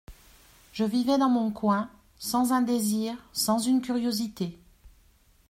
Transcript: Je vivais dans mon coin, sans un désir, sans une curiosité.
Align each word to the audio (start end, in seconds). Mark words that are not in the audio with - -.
Je 0.73 0.83
vivais 0.83 1.19
dans 1.19 1.29
mon 1.29 1.51
coin, 1.51 1.91
sans 2.17 2.53
un 2.53 2.63
désir, 2.63 3.15
sans 3.33 3.59
une 3.59 3.81
curiosité. 3.81 4.57